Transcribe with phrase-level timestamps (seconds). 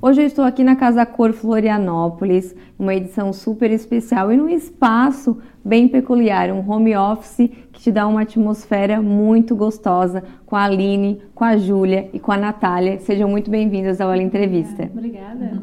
[0.00, 5.38] Hoje eu estou aqui na Casa Cor Florianópolis, uma edição super especial e num espaço
[5.64, 11.20] bem peculiar, um home office que te dá uma atmosfera muito gostosa com a Aline,
[11.34, 13.00] com a Júlia e com a Natália.
[13.00, 14.84] Sejam muito bem-vindas ao Ela Entrevista.
[14.84, 15.60] Obrigada.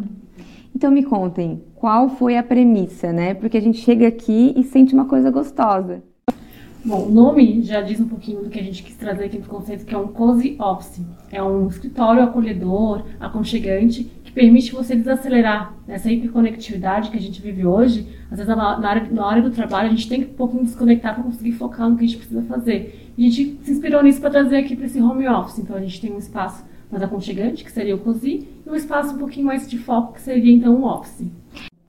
[0.76, 3.34] Então me contem, qual foi a premissa, né?
[3.36, 6.04] Porque a gente chega aqui e sente uma coisa gostosa.
[6.86, 9.46] Bom, o nome já diz um pouquinho do que a gente quis trazer aqui no
[9.46, 11.02] conceito, que é um cozy office.
[11.32, 17.66] É um escritório acolhedor, aconchegante, que permite você desacelerar essa hiperconectividade que a gente vive
[17.66, 18.08] hoje.
[18.30, 21.16] Às vezes, na área, na área do trabalho, a gente tem que um pouquinho desconectar
[21.16, 23.12] para conseguir focar no que a gente precisa fazer.
[23.18, 25.58] A gente se inspirou nisso para trazer aqui para esse home office.
[25.58, 29.16] Então, a gente tem um espaço mais aconchegante, que seria o cozy, e um espaço
[29.16, 31.26] um pouquinho mais de foco, que seria, então, o office.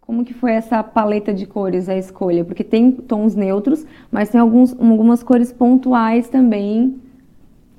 [0.07, 2.45] Como que foi essa paleta de cores, a escolha?
[2.45, 7.01] Porque tem tons neutros, mas tem alguns, algumas cores pontuais também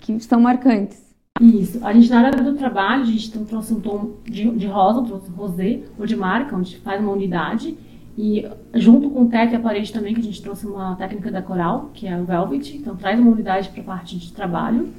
[0.01, 1.07] que são marcantes.
[1.39, 1.79] Isso.
[1.85, 5.31] A gente, na área do trabalho, a gente trouxe um tom de, de rosa, trouxe
[5.31, 7.77] rosé, ou de marca, onde faz uma unidade.
[8.17, 11.31] E junto com o teto e a parede também, que a gente trouxe uma técnica
[11.31, 12.75] da coral, que é o velvet.
[12.75, 14.89] Então, traz uma unidade para a parte de trabalho.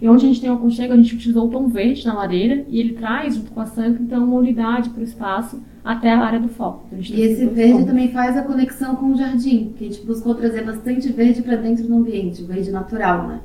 [0.00, 2.64] E onde a gente tem o aconchego, a gente utilizou o tom verde na lareira
[2.68, 6.18] e ele traz, junto com a sanca, então, uma unidade para o espaço até a
[6.18, 6.86] área do foco.
[6.86, 10.34] Então, e esse verde também faz a conexão com o jardim, que a gente buscou
[10.34, 13.40] trazer bastante verde para dentro do ambiente, verde natural, né?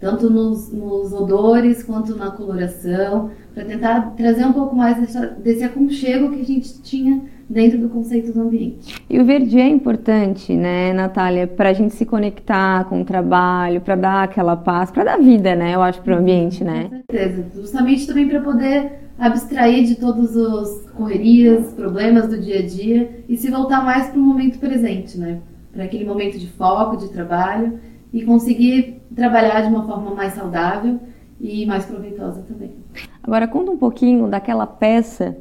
[0.00, 5.64] Tanto nos, nos odores quanto na coloração, para tentar trazer um pouco mais dessa, desse
[5.64, 8.94] aconchego que a gente tinha dentro do conceito do ambiente.
[9.10, 13.80] E o verde é importante, né, Natália, para a gente se conectar com o trabalho,
[13.80, 16.84] para dar aquela paz, para dar vida, né, eu acho, para o ambiente, né?
[16.84, 17.46] Com certeza.
[17.54, 23.36] Justamente também para poder abstrair de todas as correrias, problemas do dia a dia e
[23.36, 25.40] se voltar mais para o momento presente, né?
[25.72, 27.80] Para aquele momento de foco, de trabalho
[28.12, 31.00] e conseguir trabalhar de uma forma mais saudável
[31.40, 32.72] e mais proveitosa também.
[33.22, 35.36] Agora conta um pouquinho daquela peça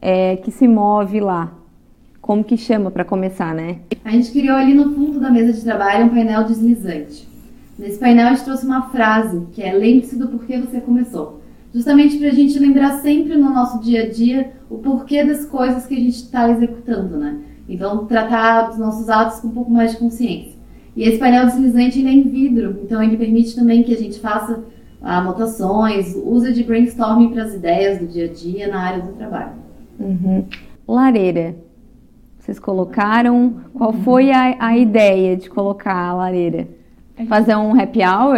[0.00, 1.61] é, que se move lá.
[2.22, 3.80] Como que chama para começar, né?
[4.02, 7.28] A gente criou ali no fundo da mesa de trabalho um painel deslizante.
[7.78, 12.18] Nesse painel a gente trouxe uma frase que é lembre-se do porquê você começou justamente
[12.18, 15.94] para a gente lembrar sempre no nosso dia a dia o porquê das coisas que
[15.94, 17.40] a gente está executando, né?
[17.68, 20.52] Então, tratar os nossos atos com um pouco mais de consciência.
[20.94, 24.20] E esse painel deslizante ele é em vidro, então ele permite também que a gente
[24.20, 24.62] faça
[25.00, 29.52] anotações, uso de brainstorming para as ideias do dia a dia na área do trabalho.
[29.98, 30.44] Uhum.
[30.86, 31.56] Lareira.
[32.42, 33.54] Vocês colocaram.
[33.72, 36.66] Qual foi a, a ideia de colocar a lareira?
[37.28, 38.36] Fazer um happy hour?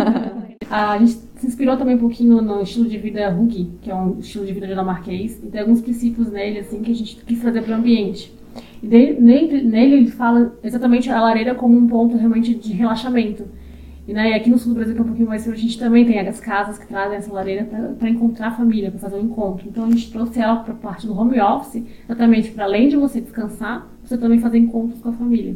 [0.70, 4.18] a gente se inspirou também um pouquinho no estilo de vida Huggy, que é um
[4.18, 7.60] estilo de vida dinamarquês, e tem alguns princípios nele assim que a gente quis trazer
[7.60, 8.34] para o ambiente.
[8.82, 13.44] E nele, nele ele fala exatamente a lareira como um ponto realmente de relaxamento.
[14.08, 15.78] E, né, aqui no sul do Brasil, que é um pouquinho mais frio, a gente
[15.78, 19.26] também tem as casas que trazem essa lareira para encontrar a família, para fazer um
[19.26, 19.68] encontro.
[19.68, 22.96] Então a gente trouxe ela para a parte do home office, exatamente para além de
[22.96, 25.54] você descansar, você também fazer encontros com a família.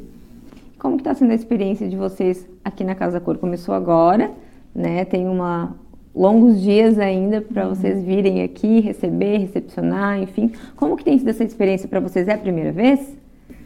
[0.78, 3.38] Como que está sendo a experiência de vocês aqui na Casa Cor?
[3.38, 4.30] Começou agora,
[4.74, 5.02] né?
[5.06, 5.74] Tem uma
[6.14, 7.74] longos dias ainda para uhum.
[7.74, 10.52] vocês virem aqui, receber, recepcionar, enfim.
[10.76, 12.28] Como que tem sido essa experiência para vocês?
[12.28, 13.16] É a primeira vez?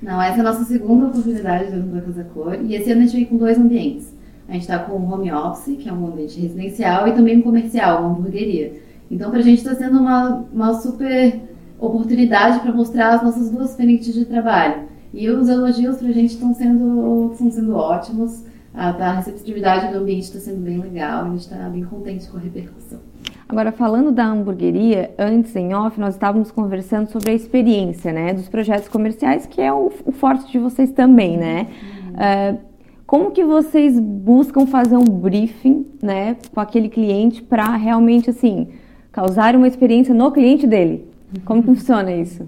[0.01, 2.57] Não, essa é a nossa segunda oportunidade dentro da Casa Cor.
[2.63, 4.15] E esse ano a gente vem com dois ambientes.
[4.49, 7.43] A gente está com o home office, que é um ambiente residencial, e também um
[7.43, 8.75] comercial, uma hamburgueria.
[9.11, 11.41] Então, para a gente está sendo uma, uma super
[11.79, 14.85] oportunidade para mostrar as nossas duas frentes de trabalho.
[15.13, 18.45] E os elogios para a gente estão sendo, estão sendo ótimos
[18.77, 22.37] a, a receptividade do ambiente está sendo bem legal, a gente está bem contente com
[22.37, 23.01] a repercussão.
[23.49, 28.49] Agora, falando da hamburgueria, antes em off, nós estávamos conversando sobre a experiência, né, dos
[28.49, 31.69] projetos comerciais, que é o, o forte de vocês também, né?
[31.71, 32.57] Uhum.
[32.57, 32.76] Uh,
[33.07, 38.69] como que vocês buscam fazer um briefing, né, com aquele cliente para realmente, assim,
[39.13, 41.07] causar uma experiência no cliente dele?
[41.45, 42.47] Como que funciona isso?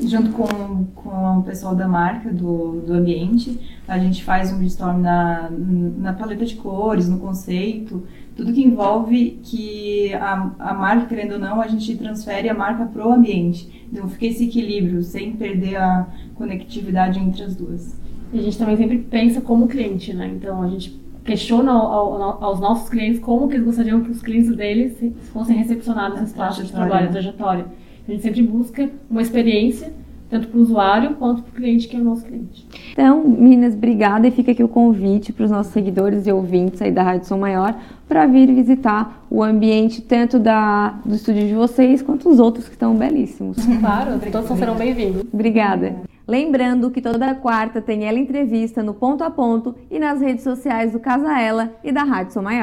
[0.00, 5.00] junto com, com o pessoal da marca, do, do ambiente, a gente faz um brainstorm
[5.00, 8.06] na, na paleta de cores, no conceito,
[8.36, 12.84] tudo que envolve que a, a marca, querendo ou não, a gente transfere a marca
[12.86, 13.86] para o ambiente.
[13.92, 16.06] Então fica esse equilíbrio, sem perder a
[16.36, 17.98] conectividade entre as duas.
[18.32, 20.30] E a gente também sempre pensa como cliente, né?
[20.36, 24.22] Então a gente questiona ao, ao, aos nossos clientes como que eles gostariam que os
[24.22, 24.96] clientes deles
[25.32, 27.66] fossem recepcionados nesse espaço de trabalho, trajetória.
[28.06, 29.92] A gente sempre busca uma experiência
[30.30, 32.66] tanto para o usuário quanto para o cliente que é o nosso cliente.
[32.92, 36.90] Então, meninas, obrigada e fica aqui o convite para os nossos seguidores e ouvintes aí
[36.90, 37.74] da Rádio Som Maior
[38.06, 42.74] para vir visitar o ambiente tanto da, do estúdio de vocês quanto os outros que
[42.74, 43.56] estão belíssimos.
[43.80, 45.24] Claro, todos serão bem-vindos.
[45.32, 45.96] Obrigada.
[46.28, 50.92] Lembrando que toda quarta tem ela entrevista no Ponto a Ponto e nas redes sociais
[50.92, 52.48] do Casa Ela e da Rádio Maior.